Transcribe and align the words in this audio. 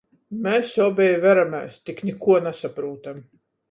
Mes 0.47 0.71
obeji 0.85 1.21
veramēs, 1.27 1.79
tik 1.91 2.05
nikuo 2.11 2.43
nasaprūtam. 2.51 3.27